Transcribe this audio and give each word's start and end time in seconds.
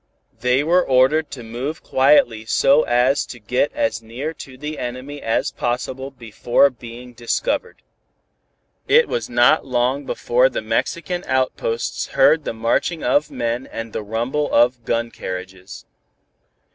They 0.39 0.63
were 0.63 0.83
ordered 0.83 1.29
to 1.29 1.43
move 1.43 1.83
quietly 1.83 2.43
so 2.45 2.81
as 2.87 3.23
to 3.27 3.39
get 3.39 3.71
as 3.73 4.01
near 4.01 4.33
to 4.33 4.57
the 4.57 4.79
enemy 4.79 5.21
as 5.21 5.51
possible 5.51 6.09
before 6.09 6.71
being 6.71 7.13
discovered. 7.13 7.83
It 8.87 9.07
was 9.07 9.29
not 9.29 9.63
long 9.63 10.05
before 10.07 10.49
the 10.49 10.63
Mexican 10.63 11.23
outposts 11.27 12.07
heard 12.17 12.45
the 12.45 12.51
marching 12.53 13.03
of 13.03 13.29
men 13.29 13.67
and 13.71 13.93
the 13.93 14.01
rumble 14.01 14.51
of 14.51 14.85
gun 14.85 15.11
carriages. 15.11 15.85